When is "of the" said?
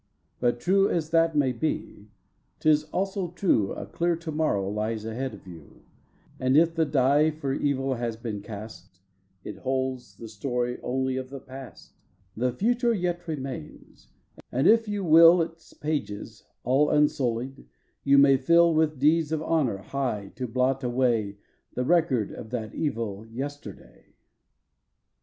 11.17-11.39